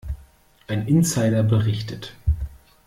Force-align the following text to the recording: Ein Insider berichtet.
Ein 0.67 0.87
Insider 0.87 1.43
berichtet. 1.43 2.15